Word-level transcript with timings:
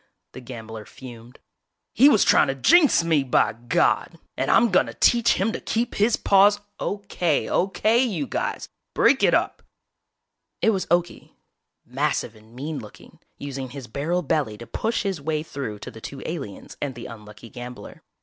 The 0.31 0.41
gambler 0.41 0.83
fumed. 0.83 1.37
"He 1.93 2.09
was 2.09 2.23
trying 2.23 2.47
to 2.47 2.55
jinx 2.55 3.03
me, 3.03 3.21
by 3.21 3.53
God! 3.53 4.17
And 4.35 4.49
I'm 4.49 4.71
gonna 4.71 4.95
teach 4.95 5.33
him 5.33 5.51
to 5.51 5.61
keep 5.61 5.93
his 5.93 6.15
paws" 6.17 6.59
"Okay, 6.81 7.47
okay, 7.47 8.01
you 8.03 8.25
guys, 8.25 8.67
break 8.95 9.21
it 9.21 9.35
up!!" 9.35 9.61
It 10.59 10.71
was 10.71 10.87
Okie, 10.87 11.33
massive 11.85 12.35
and 12.35 12.55
mean 12.55 12.79
looking, 12.79 13.19
using 13.37 13.69
his 13.69 13.85
barrel 13.85 14.23
belly 14.23 14.57
to 14.57 14.65
push 14.65 15.03
his 15.03 15.21
way 15.21 15.43
through 15.43 15.77
to 15.77 15.91
the 15.91 16.01
two 16.01 16.23
aliens 16.25 16.77
and 16.81 16.95
the 16.95 17.05
unlucky 17.05 17.49
gambler. 17.51 18.01